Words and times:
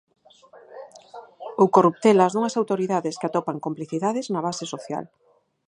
Ou 1.61 1.67
corruptelas 1.75 2.31
dunhas 2.33 2.57
autoridades 2.61 3.17
que 3.19 3.27
atopan 3.29 3.63
complicidades 3.65 4.25
na 4.33 4.41
base 4.47 4.65
social. 4.73 5.05